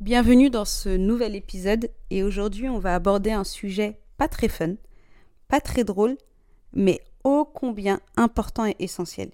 Bienvenue 0.00 0.48
dans 0.48 0.64
ce 0.64 0.90
nouvel 0.90 1.34
épisode 1.34 1.90
et 2.10 2.22
aujourd'hui 2.22 2.68
on 2.68 2.78
va 2.78 2.94
aborder 2.94 3.32
un 3.32 3.42
sujet 3.42 3.98
pas 4.16 4.28
très 4.28 4.46
fun, 4.46 4.76
pas 5.48 5.60
très 5.60 5.82
drôle, 5.82 6.16
mais 6.72 7.00
ô 7.24 7.44
combien 7.44 7.98
important 8.16 8.64
et 8.64 8.76
essentiel. 8.78 9.32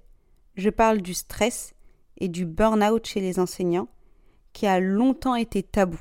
Je 0.56 0.70
parle 0.70 1.02
du 1.02 1.12
stress 1.12 1.74
et 2.16 2.28
du 2.28 2.46
burn-out 2.46 3.06
chez 3.06 3.20
les 3.20 3.38
enseignants 3.38 3.88
qui 4.54 4.66
a 4.66 4.80
longtemps 4.80 5.34
été 5.34 5.62
tabou. 5.62 6.00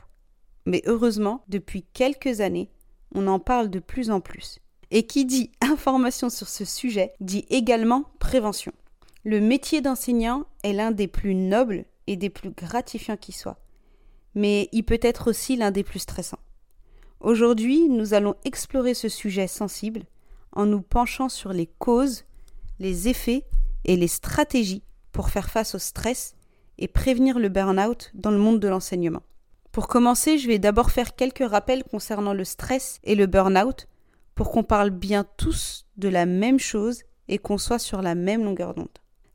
Mais 0.65 0.81
heureusement, 0.85 1.43
depuis 1.49 1.83
quelques 1.91 2.39
années, 2.39 2.69
on 3.13 3.27
en 3.27 3.39
parle 3.39 3.69
de 3.69 3.79
plus 3.79 4.11
en 4.11 4.21
plus. 4.21 4.59
Et 4.91 5.05
qui 5.05 5.25
dit 5.25 5.51
information 5.59 6.29
sur 6.29 6.47
ce 6.47 6.63
sujet 6.63 7.11
dit 7.19 7.45
également 7.49 8.05
prévention. 8.17 8.71
Le 9.25 9.41
métier 9.41 9.81
d'enseignant 9.81 10.45
est 10.63 10.71
l'un 10.71 10.91
des 10.91 11.09
plus 11.09 11.35
nobles 11.35 11.83
et 12.07 12.15
des 12.15 12.29
plus 12.29 12.51
gratifiants 12.51 13.17
qui 13.17 13.33
soient, 13.33 13.59
mais 14.35 14.69
il 14.71 14.83
peut 14.83 14.99
être 15.01 15.29
aussi 15.29 15.55
l'un 15.55 15.71
des 15.71 15.83
plus 15.83 15.99
stressants. 15.99 16.39
Aujourd'hui, 17.19 17.87
nous 17.87 18.13
allons 18.13 18.35
explorer 18.43 18.93
ce 18.93 19.09
sujet 19.09 19.47
sensible 19.47 20.03
en 20.51 20.65
nous 20.65 20.81
penchant 20.81 21.29
sur 21.29 21.53
les 21.53 21.67
causes, 21.67 22.25
les 22.79 23.07
effets 23.07 23.45
et 23.85 23.95
les 23.95 24.07
stratégies 24.07 24.83
pour 25.11 25.29
faire 25.29 25.49
face 25.49 25.75
au 25.75 25.79
stress 25.79 26.35
et 26.77 26.87
prévenir 26.87 27.39
le 27.39 27.49
burn-out 27.49 28.11
dans 28.13 28.31
le 28.31 28.37
monde 28.37 28.59
de 28.59 28.67
l'enseignement. 28.67 29.23
Pour 29.71 29.87
commencer, 29.87 30.37
je 30.37 30.47
vais 30.47 30.59
d'abord 30.59 30.91
faire 30.91 31.15
quelques 31.15 31.49
rappels 31.49 31.83
concernant 31.83 32.33
le 32.33 32.43
stress 32.43 32.99
et 33.03 33.15
le 33.15 33.25
burn-out 33.25 33.87
pour 34.35 34.51
qu'on 34.51 34.63
parle 34.63 34.89
bien 34.89 35.25
tous 35.37 35.85
de 35.97 36.09
la 36.09 36.25
même 36.25 36.59
chose 36.59 37.03
et 37.27 37.37
qu'on 37.37 37.57
soit 37.57 37.79
sur 37.79 38.01
la 38.01 38.15
même 38.15 38.43
longueur 38.43 38.73
d'onde. 38.73 38.89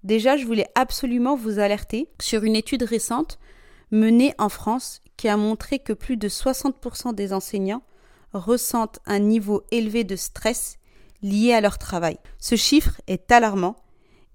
Déjà, 0.05 0.37
je 0.37 0.47
voulais 0.47 0.69
absolument 0.75 1.37
vous 1.37 1.59
alerter 1.59 2.09
sur 2.21 2.45
une 2.45 2.55
étude 2.57 2.83
récente 2.83 3.39
menée 3.91 4.35
en 4.39 4.49
France 4.49 5.01
qui 5.17 5.29
a 5.29 5.37
montré 5.37 5.79
que 5.79 5.93
plus 5.93 6.17
de 6.17 6.29
60% 6.29 7.15
des 7.15 7.33
enseignants 7.33 7.83
ressentent 8.33 9.01
un 9.07 9.19
niveau 9.19 9.63
élevé 9.71 10.05
de 10.05 10.17
stress 10.17 10.79
lié 11.23 11.53
à 11.53 11.61
leur 11.61 11.79
travail. 11.79 12.19
Ce 12.39 12.57
chiffre 12.57 13.01
est 13.07 13.33
alarmant 13.33 13.77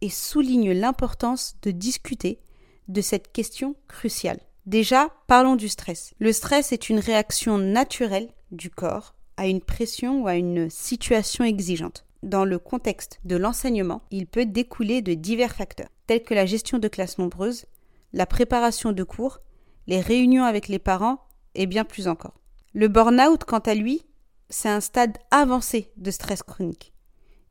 et 0.02 0.10
souligne 0.10 0.74
l'importance 0.74 1.56
de 1.62 1.72
discuter 1.72 2.40
de 2.88 3.02
cette 3.02 3.32
question 3.32 3.76
cruciale. 3.88 4.40
Déjà, 4.66 5.10
parlons 5.28 5.56
du 5.56 5.70
stress. 5.70 6.14
Le 6.20 6.34
stress 6.34 6.72
est 6.72 6.90
une 6.90 7.00
réaction 7.00 7.58
naturelle 7.58 8.30
du 8.52 8.70
corps 8.70 9.14
à 9.38 9.48
une 9.48 9.62
pression 9.62 10.24
ou 10.24 10.28
à 10.28 10.36
une 10.36 10.70
situation 10.70 11.44
exigeante. 11.44 12.06
Dans 12.22 12.46
le 12.46 12.60
contexte 12.60 13.20
de 13.26 13.36
l'enseignement, 13.36 14.02
il 14.12 14.28
peut 14.28 14.46
découler 14.46 15.02
de 15.02 15.14
divers 15.14 15.56
facteurs, 15.56 15.90
tels 16.08 16.24
que 16.24 16.34
la 16.34 16.46
gestion 16.46 16.78
de 16.78 16.88
classes 16.88 17.18
nombreuses, 17.18 17.66
la 18.14 18.26
préparation 18.26 18.92
de 18.92 19.04
cours, 19.04 19.40
les 19.88 20.02
réunions 20.02 20.44
avec 20.44 20.68
les 20.68 20.80
parents 20.80 21.20
et 21.56 21.66
bien 21.66 21.84
plus 21.84 22.08
encore. 22.08 22.40
Le 22.74 22.88
burn-out, 22.88 23.44
quant 23.44 23.60
à 23.60 23.76
lui, 23.76 24.06
c'est 24.50 24.70
un 24.70 24.82
stade 24.82 25.18
avancé 25.32 25.92
de 25.98 26.12
stress 26.12 26.44
chronique. 26.44 26.94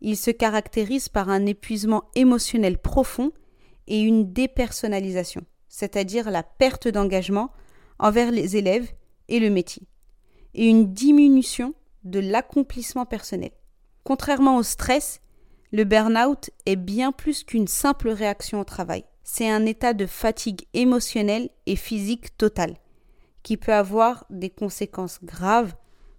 Il 0.01 0.17
se 0.17 0.31
caractérise 0.31 1.09
par 1.09 1.29
un 1.29 1.47
épuisement 1.47 2.05
émotionnel 2.15 2.79
profond 2.79 3.33
et 3.87 4.01
une 4.01 4.33
dépersonnalisation, 4.33 5.45
c'est-à-dire 5.69 6.31
la 6.31 6.43
perte 6.43 6.89
d'engagement 6.89 7.53
envers 7.99 8.31
les 8.31 8.57
élèves 8.57 8.91
et 9.29 9.39
le 9.39 9.51
métier 9.51 9.87
et 10.55 10.67
une 10.69 10.93
diminution 10.93 11.75
de 12.05 12.19
l'accomplissement 12.19 13.07
personnel. 13.07 13.53
Contrairement 14.05 14.57
au 14.57 14.63
stress, 14.63 15.21
le 15.71 15.85
burn-out 15.85 16.51
est 16.67 16.77
bien 16.77 17.13
plus 17.13 17.45
qu'une 17.45 17.69
simple 17.69 18.11
réaction 18.11 18.61
au 18.61 18.65
travail. 18.65 19.05
C'est 19.25 19.49
un 19.49 19.67
état 19.67 19.95
de 19.95 20.07
fatigue 20.07 20.67
émotionnelle 20.75 21.51
et 21.67 21.77
physique 21.77 22.37
totale, 22.37 22.77
qui 23.43 23.57
peut 23.57 23.73
avoir 23.73 24.27
des 24.31 24.51
conséquences 24.51 25.21
graves 25.23 25.75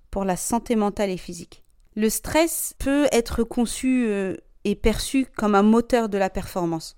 pour 0.10 0.26
la 0.26 0.38
santé 0.38 0.76
mentale 0.76 1.10
et 1.10 1.18
physique. 1.18 1.64
Le 1.96 2.10
stress 2.10 2.74
peut 2.80 3.08
être 3.12 3.44
conçu 3.44 4.08
euh, 4.08 4.36
et 4.64 4.76
perçu 4.76 5.26
comme 5.26 5.56
un 5.56 5.64
moteur 5.64 6.10
de 6.10 6.18
la 6.18 6.30
performance. 6.30 6.96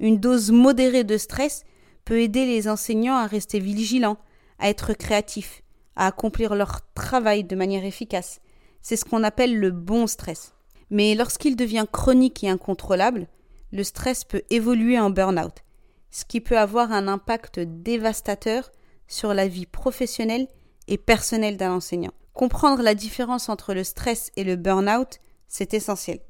Une 0.00 0.18
dose 0.18 0.50
modérée 0.50 1.04
de 1.04 1.16
stress 1.16 1.64
peut 2.04 2.20
aider 2.20 2.46
les 2.46 2.68
enseignants 2.68 3.16
à 3.16 3.26
rester 3.26 3.60
vigilants, 3.60 4.18
à 4.58 4.68
être 4.68 4.94
créatifs, 4.94 5.62
à 5.96 6.06
accomplir 6.06 6.54
leur 6.54 6.80
travail 6.94 7.44
de 7.44 7.54
manière 7.54 7.84
efficace. 7.84 8.40
C'est 8.80 8.96
ce 8.96 9.04
qu'on 9.04 9.22
appelle 9.22 9.58
le 9.58 9.70
bon 9.70 10.06
stress. 10.06 10.54
Mais 10.90 11.14
lorsqu'il 11.14 11.56
devient 11.56 11.86
chronique 11.90 12.42
et 12.42 12.48
incontrôlable, 12.48 13.28
le 13.72 13.84
stress 13.84 14.24
peut 14.24 14.42
évoluer 14.50 14.98
en 14.98 15.10
burn-out, 15.10 15.64
ce 16.10 16.24
qui 16.24 16.40
peut 16.40 16.58
avoir 16.58 16.92
un 16.92 17.08
impact 17.08 17.58
dévastateur 17.58 18.70
sur 19.06 19.34
la 19.34 19.48
vie 19.48 19.66
professionnelle 19.66 20.46
et 20.88 20.98
personnelle 20.98 21.56
d'un 21.56 21.72
enseignant. 21.72 22.12
Comprendre 22.34 22.82
la 22.82 22.94
différence 22.94 23.48
entre 23.48 23.74
le 23.74 23.84
stress 23.84 24.30
et 24.36 24.44
le 24.44 24.56
burn-out, 24.56 25.18
c'est 25.48 25.74
essentiel. 25.74 26.20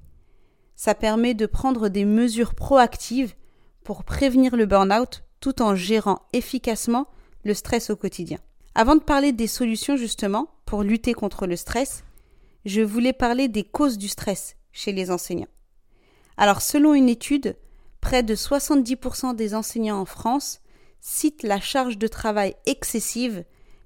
Ça 0.75 0.95
permet 0.95 1.35
de 1.35 1.47
prendre 1.47 1.89
des 1.89 2.05
mesures 2.05 2.55
proactives 2.55 3.35
pour 3.85 4.05
prévenir 4.05 4.57
le 4.57 4.67
burn-out 4.67 5.25
tout 5.41 5.63
en 5.63 5.75
gérant 5.75 6.23
efficacement 6.33 7.07
le 7.45 7.55
stress 7.55 7.91
au 7.91 7.97
quotidien. 7.97 8.39
Avant 8.75 8.97
de 8.97 9.03
parler 9.03 9.33
des 9.33 9.47
solutions 9.47 9.97
justement 9.97 10.49
pour 10.65 10.83
lutter 10.83 11.13
contre 11.13 11.47
le 11.47 11.57
stress, 11.57 12.05
je 12.65 12.81
voulais 12.81 13.13
parler 13.13 13.49
des 13.49 13.65
causes 13.65 13.99
du 13.99 14.09
stress 14.09 14.57
chez 14.73 14.93
les 14.93 15.11
enseignants. 15.11 15.49
Alors 16.43 16.61
selon 16.61 16.93
une 16.93 17.09
étude, 17.09 17.57
près 18.01 18.25
de 18.25 18.35
70% 18.35 19.37
des 19.37 19.55
enseignants 19.55 20.01
en 20.01 20.05
France 20.05 20.61
citent 21.01 21.45
la 21.45 21.61
charge 21.61 21.99
de 21.99 22.09
travail 22.09 22.57
excessive 22.67 23.45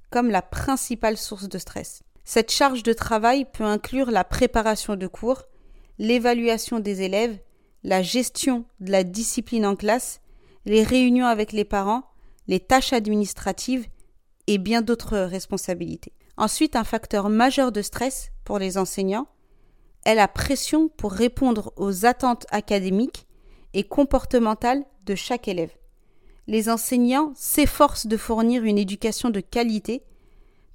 comme 0.08 0.30
la 0.30 0.40
principale 0.40 1.18
source 1.18 1.50
de 1.50 1.58
stress. 1.58 2.02
Cette 2.24 2.50
charge 2.50 2.82
de 2.82 2.94
travail 2.94 3.44
peut 3.44 3.62
inclure 3.62 4.10
la 4.10 4.24
préparation 4.24 4.96
de 4.96 5.06
cours, 5.06 5.42
l'évaluation 5.98 6.80
des 6.80 7.02
élèves, 7.02 7.38
la 7.84 8.00
gestion 8.00 8.64
de 8.80 8.90
la 8.90 9.04
discipline 9.04 9.66
en 9.66 9.76
classe, 9.76 10.22
les 10.64 10.82
réunions 10.82 11.26
avec 11.26 11.52
les 11.52 11.66
parents, 11.66 12.04
les 12.46 12.60
tâches 12.60 12.94
administratives 12.94 13.86
et 14.46 14.56
bien 14.56 14.80
d'autres 14.80 15.18
responsabilités. 15.18 16.14
Ensuite, 16.38 16.74
un 16.74 16.84
facteur 16.84 17.28
majeur 17.28 17.70
de 17.70 17.82
stress 17.82 18.30
pour 18.44 18.58
les 18.58 18.78
enseignants 18.78 19.28
est 20.06 20.14
la 20.14 20.28
pression 20.28 20.88
pour 20.88 21.12
répondre 21.12 21.72
aux 21.76 22.06
attentes 22.06 22.46
académiques 22.50 23.26
et 23.74 23.84
comportementales 23.84 24.84
de 25.04 25.14
chaque 25.14 25.48
élève. 25.48 25.72
Les 26.46 26.68
enseignants 26.68 27.32
s'efforcent 27.34 28.06
de 28.06 28.16
fournir 28.16 28.64
une 28.64 28.78
éducation 28.78 29.30
de 29.30 29.40
qualité 29.40 30.02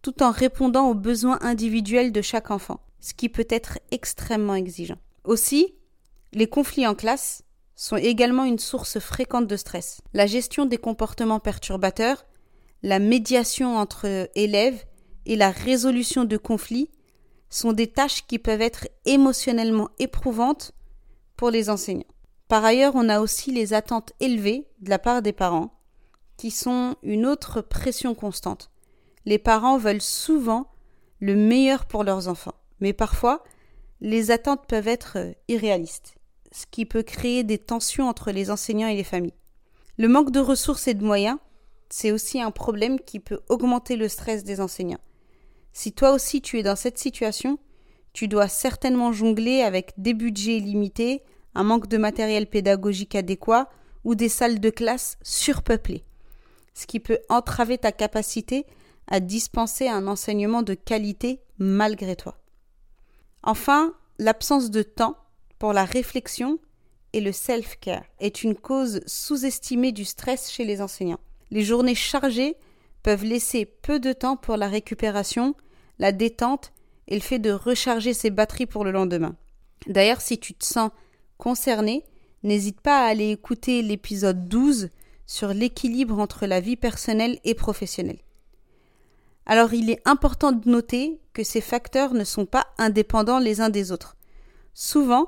tout 0.01 0.21
en 0.21 0.31
répondant 0.31 0.89
aux 0.89 0.95
besoins 0.95 1.39
individuels 1.41 2.11
de 2.11 2.21
chaque 2.21 2.51
enfant, 2.51 2.79
ce 2.99 3.13
qui 3.13 3.29
peut 3.29 3.47
être 3.49 3.79
extrêmement 3.91 4.55
exigeant. 4.55 4.97
Aussi, 5.23 5.75
les 6.33 6.47
conflits 6.47 6.87
en 6.87 6.95
classe 6.95 7.43
sont 7.75 7.97
également 7.97 8.43
une 8.43 8.59
source 8.59 8.99
fréquente 8.99 9.47
de 9.47 9.57
stress. 9.57 10.01
La 10.13 10.27
gestion 10.27 10.65
des 10.65 10.77
comportements 10.77 11.39
perturbateurs 11.39 12.25
la 12.83 12.99
médiation 12.99 13.77
entre 13.77 14.29
élèves 14.35 14.85
et 15.25 15.35
la 15.35 15.51
résolution 15.51 16.25
de 16.25 16.37
conflits 16.37 16.89
sont 17.51 17.73
des 17.73 17.87
tâches 17.87 18.25
qui 18.25 18.39
peuvent 18.39 18.61
être 18.61 18.87
émotionnellement 19.05 19.89
éprouvantes 19.99 20.71
pour 21.35 21.51
les 21.51 21.69
enseignants. 21.69 22.03
Par 22.47 22.65
ailleurs, 22.65 22.93
on 22.95 23.09
a 23.09 23.19
aussi 23.19 23.51
les 23.51 23.73
attentes 23.73 24.13
élevées 24.19 24.67
de 24.79 24.89
la 24.89 24.97
part 24.97 25.21
des 25.21 25.33
parents, 25.33 25.77
qui 26.37 26.49
sont 26.49 26.95
une 27.03 27.27
autre 27.27 27.61
pression 27.61 28.15
constante. 28.15 28.71
Les 29.25 29.37
parents 29.37 29.77
veulent 29.77 30.01
souvent 30.01 30.71
le 31.19 31.35
meilleur 31.35 31.85
pour 31.85 32.03
leurs 32.03 32.27
enfants. 32.27 32.55
Mais 32.79 32.93
parfois, 32.93 33.43
les 34.01 34.31
attentes 34.31 34.65
peuvent 34.67 34.87
être 34.87 35.17
irréalistes, 35.47 36.15
ce 36.51 36.65
qui 36.69 36.85
peut 36.85 37.03
créer 37.03 37.43
des 37.43 37.59
tensions 37.59 38.09
entre 38.09 38.31
les 38.31 38.49
enseignants 38.49 38.87
et 38.87 38.95
les 38.95 39.03
familles. 39.03 39.35
Le 39.97 40.07
manque 40.07 40.31
de 40.31 40.39
ressources 40.39 40.87
et 40.87 40.95
de 40.95 41.05
moyens, 41.05 41.37
c'est 41.89 42.11
aussi 42.11 42.41
un 42.41 42.51
problème 42.51 42.99
qui 42.99 43.19
peut 43.19 43.41
augmenter 43.49 43.95
le 43.95 44.07
stress 44.07 44.43
des 44.43 44.61
enseignants. 44.61 44.99
Si 45.73 45.93
toi 45.93 46.11
aussi 46.11 46.41
tu 46.41 46.59
es 46.59 46.63
dans 46.63 46.75
cette 46.75 46.97
situation, 46.97 47.57
tu 48.13 48.27
dois 48.27 48.47
certainement 48.47 49.11
jongler 49.11 49.61
avec 49.61 49.93
des 49.97 50.13
budgets 50.13 50.59
limités, 50.59 51.23
un 51.55 51.63
manque 51.63 51.87
de 51.87 51.97
matériel 51.97 52.47
pédagogique 52.47 53.15
adéquat 53.15 53.69
ou 54.03 54.15
des 54.15 54.29
salles 54.29 54.59
de 54.59 54.69
classe 54.69 55.17
surpeuplées, 55.21 56.03
ce 56.73 56.87
qui 56.87 56.99
peut 56.99 57.19
entraver 57.29 57.77
ta 57.77 57.91
capacité 57.91 58.65
à 59.07 59.19
dispenser 59.19 59.87
un 59.87 60.07
enseignement 60.07 60.61
de 60.61 60.73
qualité 60.73 61.41
malgré 61.57 62.15
toi. 62.15 62.37
Enfin, 63.43 63.93
l'absence 64.19 64.71
de 64.71 64.83
temps 64.83 65.17
pour 65.59 65.73
la 65.73 65.85
réflexion 65.85 66.59
et 67.13 67.21
le 67.21 67.31
self-care 67.31 68.03
est 68.19 68.43
une 68.43 68.55
cause 68.55 69.01
sous-estimée 69.05 69.91
du 69.91 70.05
stress 70.05 70.49
chez 70.49 70.63
les 70.63 70.81
enseignants. 70.81 71.19
Les 71.49 71.63
journées 71.63 71.95
chargées 71.95 72.55
peuvent 73.03 73.23
laisser 73.23 73.65
peu 73.65 73.99
de 73.99 74.13
temps 74.13 74.37
pour 74.37 74.57
la 74.57 74.67
récupération, 74.67 75.55
la 75.99 76.11
détente 76.11 76.71
et 77.07 77.15
le 77.15 77.21
fait 77.21 77.39
de 77.39 77.51
recharger 77.51 78.13
ses 78.13 78.29
batteries 78.29 78.65
pour 78.65 78.83
le 78.83 78.91
lendemain. 78.91 79.35
D'ailleurs, 79.87 80.21
si 80.21 80.39
tu 80.39 80.53
te 80.53 80.65
sens 80.65 80.91
concerné, 81.37 82.03
n'hésite 82.43 82.81
pas 82.81 83.03
à 83.03 83.09
aller 83.09 83.31
écouter 83.31 83.81
l'épisode 83.81 84.47
12 84.47 84.89
sur 85.25 85.53
l'équilibre 85.53 86.19
entre 86.19 86.45
la 86.45 86.59
vie 86.59 86.75
personnelle 86.75 87.39
et 87.43 87.53
professionnelle. 87.53 88.19
Alors 89.45 89.73
il 89.73 89.89
est 89.89 90.01
important 90.05 90.51
de 90.51 90.69
noter 90.69 91.19
que 91.33 91.43
ces 91.43 91.61
facteurs 91.61 92.13
ne 92.13 92.23
sont 92.23 92.45
pas 92.45 92.67
indépendants 92.77 93.39
les 93.39 93.61
uns 93.61 93.69
des 93.69 93.91
autres. 93.91 94.15
Souvent, 94.73 95.27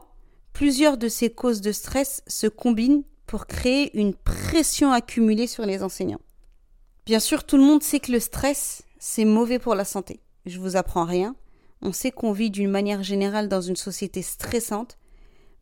plusieurs 0.54 0.98
de 0.98 1.08
ces 1.08 1.32
causes 1.32 1.62
de 1.62 1.72
stress 1.72 2.22
se 2.28 2.48
combinent 2.48 3.04
pour 3.26 3.48
créer 3.48 3.98
une 3.98 4.14
pression 4.14 4.92
accumulée 4.92 5.48
sur 5.48 5.66
les 5.66 5.82
enseignants. 5.82 6.22
Bien 7.06 7.20
sûr, 7.20 7.44
tout 7.44 7.58
le 7.58 7.64
monde 7.64 7.84
sait 7.84 8.00
que 8.00 8.14
le 8.14 8.20
stress, 8.22 8.84
c'est 8.98 9.26
mauvais 9.26 9.60
pour 9.60 9.76
la 9.76 9.84
santé. 9.84 10.22
Je 10.46 10.58
vous 10.58 10.78
apprends 10.78 11.04
rien. 11.04 11.36
On 11.82 11.92
sait 11.92 12.12
qu'on 12.12 12.32
vit 12.32 12.50
d'une 12.50 12.70
manière 12.70 13.04
générale 13.04 13.50
dans 13.50 13.60
une 13.60 13.76
société 13.76 14.22
stressante, 14.22 14.98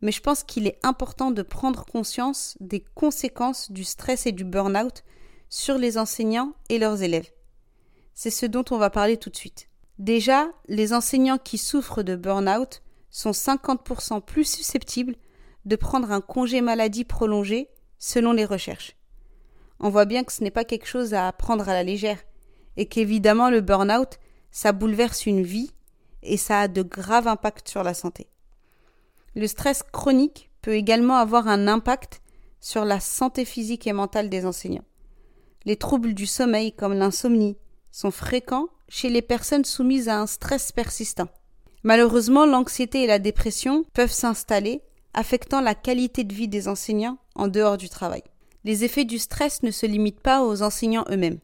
mais 0.02 0.12
je 0.12 0.20
pense 0.20 0.44
qu'il 0.44 0.68
est 0.68 0.78
important 0.84 1.32
de 1.32 1.42
prendre 1.42 1.84
conscience 1.84 2.56
des 2.60 2.84
conséquences 2.94 3.72
du 3.72 3.82
stress 3.82 4.26
et 4.26 4.32
du 4.32 4.44
burn-out 4.44 5.02
sur 5.48 5.78
les 5.78 5.98
enseignants 5.98 6.54
et 6.68 6.78
leurs 6.78 7.02
élèves. 7.02 7.32
C'est 8.14 8.30
ce 8.30 8.46
dont 8.46 8.64
on 8.70 8.78
va 8.78 8.90
parler 8.90 9.16
tout 9.16 9.30
de 9.30 9.36
suite. 9.36 9.68
Déjà, 9.98 10.48
les 10.68 10.92
enseignants 10.92 11.38
qui 11.38 11.58
souffrent 11.58 12.04
de 12.04 12.14
burn-out 12.14 12.82
sont 13.10 13.32
50% 13.32 14.20
plus 14.20 14.44
susceptibles 14.44 15.16
de 15.64 15.74
prendre 15.74 16.12
un 16.12 16.20
congé 16.20 16.60
maladie 16.60 17.04
prolongé 17.04 17.68
selon 17.98 18.32
les 18.32 18.44
recherches. 18.44 18.96
On 19.82 19.90
voit 19.90 20.04
bien 20.04 20.22
que 20.22 20.32
ce 20.32 20.44
n'est 20.44 20.50
pas 20.50 20.64
quelque 20.64 20.86
chose 20.86 21.12
à 21.12 21.30
prendre 21.32 21.68
à 21.68 21.74
la 21.74 21.82
légère 21.82 22.18
et 22.76 22.86
qu'évidemment 22.86 23.50
le 23.50 23.60
burn-out, 23.60 24.18
ça 24.52 24.72
bouleverse 24.72 25.26
une 25.26 25.42
vie 25.42 25.72
et 26.22 26.36
ça 26.36 26.60
a 26.60 26.68
de 26.68 26.82
graves 26.82 27.26
impacts 27.26 27.68
sur 27.68 27.82
la 27.82 27.92
santé. 27.92 28.28
Le 29.34 29.46
stress 29.46 29.82
chronique 29.82 30.50
peut 30.62 30.74
également 30.74 31.16
avoir 31.16 31.48
un 31.48 31.66
impact 31.66 32.22
sur 32.60 32.84
la 32.84 33.00
santé 33.00 33.44
physique 33.44 33.86
et 33.86 33.92
mentale 33.92 34.30
des 34.30 34.46
enseignants. 34.46 34.84
Les 35.64 35.76
troubles 35.76 36.14
du 36.14 36.26
sommeil 36.26 36.72
comme 36.72 36.94
l'insomnie 36.94 37.56
sont 37.90 38.10
fréquents 38.10 38.68
chez 38.88 39.08
les 39.08 39.22
personnes 39.22 39.64
soumises 39.64 40.08
à 40.08 40.20
un 40.20 40.26
stress 40.26 40.70
persistant. 40.70 41.28
Malheureusement, 41.82 42.46
l'anxiété 42.46 43.02
et 43.02 43.06
la 43.06 43.18
dépression 43.18 43.84
peuvent 43.92 44.12
s'installer, 44.12 44.82
affectant 45.14 45.60
la 45.60 45.74
qualité 45.74 46.22
de 46.22 46.34
vie 46.34 46.48
des 46.48 46.68
enseignants 46.68 47.18
en 47.34 47.48
dehors 47.48 47.76
du 47.76 47.88
travail. 47.88 48.22
Les 48.64 48.84
effets 48.84 49.04
du 49.04 49.18
stress 49.18 49.62
ne 49.62 49.70
se 49.70 49.86
limitent 49.86 50.20
pas 50.20 50.44
aux 50.44 50.62
enseignants 50.62 51.04
eux-mêmes. 51.10 51.40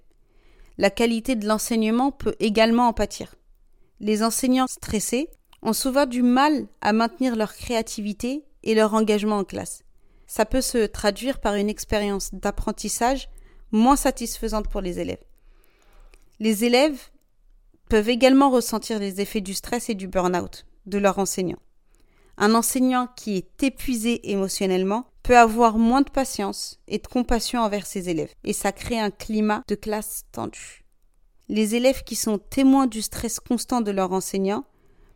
La 0.76 0.90
qualité 0.90 1.34
de 1.34 1.46
l'enseignement 1.46 2.12
peut 2.12 2.36
également 2.38 2.88
en 2.88 2.92
pâtir. 2.92 3.34
Les 4.00 4.22
enseignants 4.22 4.68
stressés 4.68 5.28
ont 5.62 5.72
souvent 5.72 6.06
du 6.06 6.22
mal 6.22 6.68
à 6.80 6.92
maintenir 6.92 7.34
leur 7.34 7.54
créativité 7.54 8.44
et 8.62 8.74
leur 8.74 8.94
engagement 8.94 9.38
en 9.38 9.44
classe. 9.44 9.82
Ça 10.28 10.44
peut 10.44 10.60
se 10.60 10.86
traduire 10.86 11.40
par 11.40 11.54
une 11.54 11.68
expérience 11.68 12.30
d'apprentissage 12.32 13.28
moins 13.72 13.96
satisfaisante 13.96 14.68
pour 14.68 14.80
les 14.80 15.00
élèves. 15.00 15.24
Les 16.38 16.64
élèves 16.64 17.00
peuvent 17.88 18.08
également 18.08 18.50
ressentir 18.50 18.98
les 18.98 19.20
effets 19.20 19.40
du 19.40 19.54
stress 19.54 19.88
et 19.88 19.94
du 19.94 20.06
burn-out 20.06 20.66
de 20.86 20.98
leur 20.98 21.18
enseignant. 21.18 21.58
Un 22.36 22.54
enseignant 22.54 23.08
qui 23.16 23.36
est 23.36 23.62
épuisé 23.64 24.30
émotionnellement 24.30 25.06
peut 25.28 25.36
avoir 25.36 25.76
moins 25.76 26.00
de 26.00 26.08
patience 26.08 26.80
et 26.88 26.96
de 26.96 27.06
compassion 27.06 27.60
envers 27.60 27.84
ses 27.84 28.08
élèves, 28.08 28.32
et 28.44 28.54
ça 28.54 28.72
crée 28.72 28.98
un 28.98 29.10
climat 29.10 29.62
de 29.68 29.74
classe 29.74 30.24
tendu. 30.32 30.86
Les 31.50 31.74
élèves 31.74 32.02
qui 32.02 32.14
sont 32.16 32.38
témoins 32.38 32.86
du 32.86 33.02
stress 33.02 33.38
constant 33.38 33.82
de 33.82 33.90
leur 33.90 34.12
enseignant 34.12 34.64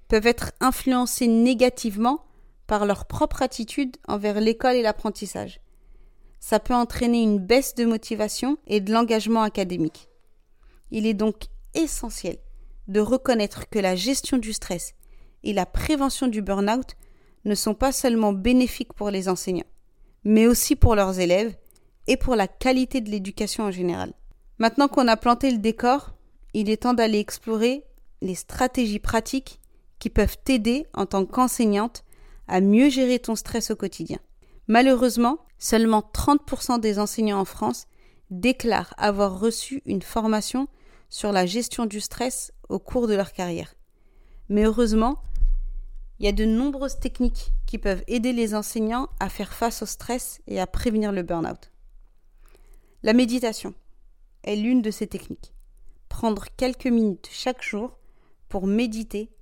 peuvent 0.08 0.26
être 0.26 0.52
influencés 0.60 1.28
négativement 1.28 2.26
par 2.66 2.84
leur 2.84 3.06
propre 3.06 3.40
attitude 3.40 3.96
envers 4.06 4.38
l'école 4.38 4.76
et 4.76 4.82
l'apprentissage. 4.82 5.62
Ça 6.40 6.60
peut 6.60 6.74
entraîner 6.74 7.22
une 7.22 7.38
baisse 7.38 7.74
de 7.74 7.86
motivation 7.86 8.58
et 8.66 8.82
de 8.82 8.92
l'engagement 8.92 9.40
académique. 9.40 10.10
Il 10.90 11.06
est 11.06 11.14
donc 11.14 11.44
essentiel 11.72 12.36
de 12.86 13.00
reconnaître 13.00 13.66
que 13.70 13.78
la 13.78 13.96
gestion 13.96 14.36
du 14.36 14.52
stress 14.52 14.92
et 15.42 15.54
la 15.54 15.64
prévention 15.64 16.26
du 16.26 16.42
burn-out 16.42 16.96
ne 17.46 17.54
sont 17.54 17.74
pas 17.74 17.92
seulement 17.92 18.34
bénéfiques 18.34 18.92
pour 18.92 19.08
les 19.08 19.30
enseignants, 19.30 19.64
mais 20.24 20.46
aussi 20.46 20.76
pour 20.76 20.94
leurs 20.94 21.20
élèves 21.20 21.54
et 22.06 22.16
pour 22.16 22.36
la 22.36 22.48
qualité 22.48 23.00
de 23.00 23.10
l'éducation 23.10 23.64
en 23.64 23.70
général. 23.70 24.12
Maintenant 24.58 24.88
qu'on 24.88 25.08
a 25.08 25.16
planté 25.16 25.50
le 25.50 25.58
décor, 25.58 26.14
il 26.54 26.70
est 26.70 26.82
temps 26.82 26.94
d'aller 26.94 27.19
explorer 27.19 27.84
les 28.20 28.34
stratégies 28.34 28.98
pratiques 28.98 29.60
qui 29.98 30.10
peuvent 30.10 30.38
t'aider 30.42 30.86
en 30.94 31.06
tant 31.06 31.24
qu'enseignante 31.24 32.04
à 32.48 32.60
mieux 32.60 32.88
gérer 32.88 33.19
ton 33.19 33.34
stress 33.34 33.70
au 33.70 33.76
quotidien. 33.76 34.19
Malheureusement, 34.69 35.38
seulement 35.58 36.08
30% 36.14 36.80
des 36.80 36.98
enseignants 36.98 37.40
en 37.40 37.44
France 37.44 37.86
déclarent 38.30 38.94
avoir 38.96 39.38
reçu 39.38 39.82
une 39.86 40.02
formation 40.02 40.69
sur 41.08 41.32
la 41.32 41.46
gestion 41.46 41.86
du 41.86 42.00
stress 42.00 42.52
au 42.69 42.78
cours 42.78 43.06
de 43.06 43.14
leur 43.14 43.32
carrière. 43.32 43.74
Mais 44.48 44.64
heureusement, 44.64 45.22
il 46.22 46.26
y 46.26 46.29
a 46.29 46.32
de 46.32 46.44
nombreuses 46.44 47.00
techniques 47.00 47.52
qui 47.67 47.79
peuvent 47.79 48.05
aider 48.06 48.32
les 48.32 48.55
enseignants 48.55 49.08
à 49.19 49.29
faire 49.29 49.52
face 49.52 49.82
au 49.82 49.86
stress 49.86 50.41
et 50.46 50.60
à 50.60 50.69
prévenir 50.69 51.10
le 51.10 51.24
burn-out. 51.24 51.72
La 53.02 53.12
méditation 53.12 53.74
est 54.44 54.55
l'une 54.55 54.82
de 54.82 54.93
ces 54.93 55.08
techniques. 55.08 55.52
Prendre 56.08 56.44
quelques 56.56 56.86
minutes 56.86 57.29
chaque 57.32 57.60
jour 57.60 57.98
pour 58.48 58.69
méditer 58.69 59.32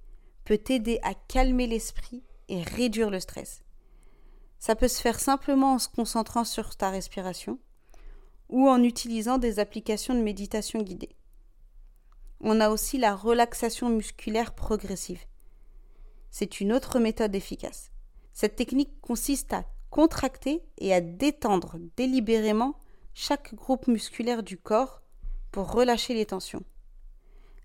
peut 0.46 0.56
t'aider 0.56 0.99
à 1.02 1.12
calmer 1.12 1.66
l'esprit 1.66 2.22
et 2.49 2.62
réduire 2.62 3.10
le 3.10 3.20
stress. 3.20 3.62
Ça 4.58 4.75
peut 4.75 4.88
se 4.88 5.02
faire 5.02 5.20
simplement 5.20 5.75
en 5.75 5.78
se 5.78 5.88
concentrant 5.90 6.44
sur 6.44 6.76
ta 6.76 6.88
respiration 6.88 7.58
ou 8.49 8.70
en 8.70 8.82
utilisant 8.82 9.37
des 9.37 9.58
applications 9.58 10.14
de 10.14 10.22
méditation 10.22 10.80
guidée. 10.80 11.14
On 12.40 12.58
a 12.58 12.70
aussi 12.70 12.96
la 12.96 13.14
relaxation 13.14 13.90
musculaire 13.90 14.54
progressive. 14.54 15.20
C'est 16.30 16.60
une 16.60 16.72
autre 16.72 16.99
méthode 16.99 17.34
efficace. 17.34 17.90
Cette 18.32 18.56
technique 18.56 19.00
consiste 19.00 19.52
à 19.52 19.64
contracter 19.90 20.62
et 20.78 20.94
à 20.94 21.00
détendre 21.00 21.76
délibérément 21.96 22.78
chaque 23.12 23.54
groupe 23.54 23.88
musculaire 23.88 24.42
du 24.42 24.56
corps 24.56 25.02
pour 25.50 25.72
relâcher 25.72 26.14
les 26.14 26.26
tensions. 26.26 26.62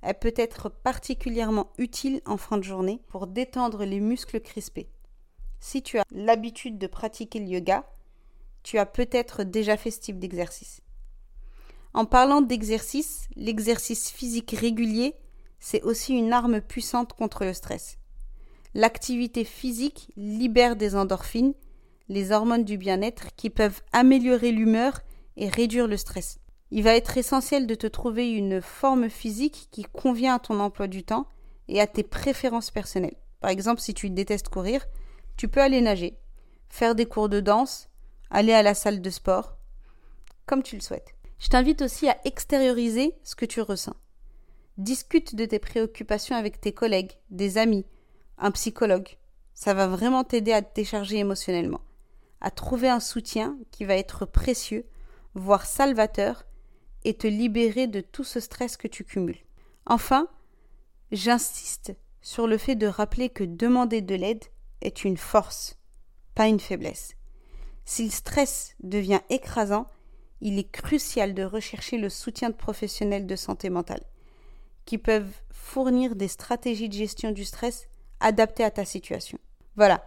Elle 0.02 0.20
peut 0.20 0.34
être 0.36 0.70
particulièrement 0.70 1.72
utile 1.78 2.22
en 2.26 2.38
fin 2.38 2.58
de 2.58 2.64
journée 2.64 3.02
pour 3.08 3.28
détendre 3.28 3.86
les 3.86 4.00
muscles 4.00 4.42
crispés. 4.42 4.90
Si 5.60 5.82
tu 5.82 5.98
as 5.98 6.04
l'habitude 6.12 6.78
de 6.78 6.88
pratiquer 6.88 7.40
le 7.40 7.48
yoga, 7.48 7.90
tu 8.64 8.78
as 8.78 8.86
peut-être 8.86 9.44
déjà 9.44 9.78
fait 9.78 9.92
ce 9.92 10.00
type 10.00 10.20
d'exercice. 10.20 10.82
En 11.94 12.06
parlant 12.06 12.42
d'exercice, 12.42 13.28
l'exercice 13.36 14.12
physique 14.12 14.52
régulier, 14.52 15.16
c'est 15.60 15.82
aussi 15.84 16.14
une 16.14 16.34
arme 16.34 16.62
puissante 16.62 17.14
contre 17.14 17.46
le 17.46 17.54
stress. 17.54 17.98
L'activité 18.76 19.46
physique 19.46 20.12
libère 20.18 20.76
des 20.76 20.98
endorphines, 20.98 21.54
les 22.10 22.34
hormones 22.34 22.66
du 22.66 22.78
bien-être 22.78 23.34
qui 23.38 23.50
peuvent 23.50 23.82
améliorer 23.94 24.52
l'humeur 24.52 25.00
et 25.38 25.48
réduire 25.48 25.88
le 25.88 25.96
stress. 25.96 26.40
Il 26.72 26.84
va 26.84 26.94
être 26.94 27.18
essentiel 27.18 27.68
de 27.68 27.76
te 27.76 27.88
trouver 27.88 28.30
une 28.30 28.62
forme 28.62 29.10
physique 29.10 29.70
qui 29.72 29.84
convient 29.84 30.36
à 30.36 30.40
ton 30.40 30.60
emploi 30.60 30.88
du 30.88 31.06
temps 31.06 31.26
et 31.70 31.80
à 31.80 31.88
tes 31.88 32.04
préférences 32.04 32.70
personnelles. 32.70 33.16
Par 33.40 33.50
exemple, 33.50 33.80
si 33.80 33.94
tu 33.94 34.10
détestes 34.10 34.50
courir, 34.50 34.86
tu 35.38 35.48
peux 35.48 35.62
aller 35.62 35.80
nager, 35.80 36.18
faire 36.68 36.96
des 36.96 37.06
cours 37.06 37.30
de 37.30 37.40
danse, 37.40 37.88
aller 38.30 38.52
à 38.52 38.62
la 38.62 38.74
salle 38.74 39.02
de 39.02 39.10
sport, 39.10 39.56
comme 40.46 40.64
tu 40.64 40.76
le 40.76 40.82
souhaites. 40.82 41.16
Je 41.40 41.48
t'invite 41.48 41.82
aussi 41.82 42.10
à 42.10 42.18
extérioriser 42.26 43.16
ce 43.24 43.36
que 43.36 43.46
tu 43.46 43.62
ressens. 43.62 43.96
Discute 44.78 45.34
de 45.34 45.46
tes 45.46 45.60
préoccupations 45.60 46.36
avec 46.36 46.60
tes 46.60 46.74
collègues, 46.74 47.14
des 47.30 47.58
amis, 47.58 47.86
un 48.38 48.52
psychologue. 48.52 49.18
Ça 49.54 49.74
va 49.74 49.88
vraiment 49.88 50.24
t'aider 50.24 50.52
à 50.52 50.62
te 50.62 50.74
décharger 50.76 51.18
émotionnellement, 51.18 51.82
à 52.42 52.52
trouver 52.52 52.90
un 52.90 53.00
soutien 53.00 53.58
qui 53.72 53.86
va 53.86 53.96
être 53.96 54.26
précieux, 54.26 54.86
voire 55.34 55.66
salvateur, 55.66 56.46
et 57.06 57.14
te 57.14 57.28
libérer 57.28 57.88
de 57.88 58.02
tout 58.02 58.24
ce 58.24 58.40
stress 58.40 58.78
que 58.78 58.88
tu 58.88 59.04
cumules. 59.04 59.46
Enfin, 59.86 60.28
j'insiste 61.12 61.96
sur 62.22 62.48
le 62.48 62.58
fait 62.58 62.76
de 62.76 62.88
rappeler 62.88 63.30
que 63.30 63.44
demander 63.44 64.02
de 64.02 64.16
l'aide 64.16 64.44
est 64.82 65.06
une 65.06 65.18
force, 65.18 65.78
pas 66.34 66.48
une 66.48 66.60
faiblesse. 66.60 67.16
Si 67.86 68.06
le 68.06 68.10
stress 68.10 68.76
devient 68.82 69.22
écrasant, 69.30 69.88
il 70.42 70.58
est 70.58 70.70
crucial 70.70 71.36
de 71.36 71.44
rechercher 71.44 71.98
le 72.00 72.10
soutien 72.10 72.50
de 72.50 72.56
professionnels 72.56 73.28
de 73.28 73.36
santé 73.36 73.70
mentale, 73.70 74.04
qui 74.86 74.98
peuvent 74.98 75.32
fournir 75.52 76.16
des 76.16 76.28
stratégies 76.28 76.90
de 76.90 76.94
gestion 76.94 77.32
du 77.32 77.46
stress 77.46 77.88
adaptées 78.26 78.64
à 78.64 78.72
ta 78.72 78.86
situation. 78.86 79.38
Voilà, 79.76 80.04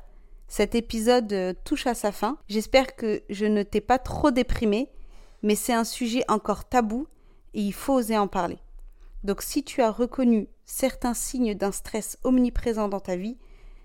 cet 0.49 0.75
épisode 0.75 1.33
euh, 1.33 1.55
touche 1.65 1.87
à 1.87 1.95
sa 1.95 2.11
fin. 2.11 2.37
J'espère 2.49 2.97
que 2.97 3.23
je 3.31 3.47
ne 3.47 3.63
t'ai 3.63 3.81
pas 3.81 3.99
trop 3.99 4.33
déprimé, 4.33 4.91
mais 5.43 5.55
c'est 5.55 5.73
un 5.73 5.85
sujet 5.85 6.25
encore 6.29 6.69
tabou 6.69 7.07
et 7.55 7.61
il 7.61 7.73
faut 7.73 7.95
oser 7.95 8.19
en 8.19 8.27
parler. 8.27 8.59
Donc 9.23 9.41
si 9.41 9.63
tu 9.63 9.83
as 9.83 9.93
reconnu 9.93 10.49
certains 10.65 11.15
signes 11.15 11.55
d'un 11.55 11.71
stress 11.71 12.19
omniprésent 12.25 12.89
dans 12.89 13.01
ta 13.01 13.15
vie, 13.15 13.39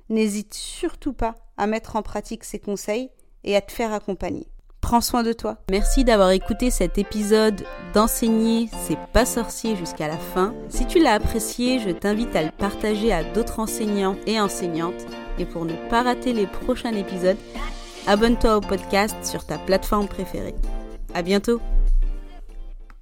n'hésite 0.10 0.56
surtout 0.56 1.14
pas 1.14 1.36
à 1.56 1.68
mettre 1.68 1.96
en 1.96 2.02
pratique 2.02 2.44
ces 2.44 2.60
conseils 2.60 3.12
et 3.44 3.56
à 3.56 3.62
te 3.62 3.72
faire 3.72 3.94
accompagner. 3.94 4.48
Prends 4.84 5.00
soin 5.00 5.24
de 5.24 5.32
toi. 5.32 5.56
Merci 5.72 6.04
d'avoir 6.04 6.32
écouté 6.32 6.70
cet 6.70 6.98
épisode 6.98 7.64
d'enseigner 7.94 8.70
c'est 8.86 9.00
pas 9.14 9.26
sorcier 9.26 9.78
jusqu'à 9.78 10.10
la 10.10 10.18
fin. 10.18 10.54
Si 10.68 10.86
tu 10.86 11.00
l'as 11.00 11.14
apprécié, 11.14 11.80
je 11.80 11.90
t'invite 11.90 12.36
à 12.36 12.44
le 12.44 12.52
partager 12.52 13.14
à 13.14 13.24
d'autres 13.24 13.62
enseignants 13.62 14.18
et 14.28 14.42
enseignantes. 14.42 15.08
Et 15.40 15.46
pour 15.46 15.64
ne 15.64 15.74
pas 15.90 16.04
rater 16.04 16.34
les 16.34 16.48
prochains 16.48 16.94
épisodes, 16.94 17.38
abonne-toi 18.08 18.58
au 18.58 18.62
podcast 18.62 19.16
sur 19.24 19.46
ta 19.46 19.58
plateforme 19.58 20.10
préférée. 20.10 20.56
À 21.14 21.22
bientôt! 21.22 21.62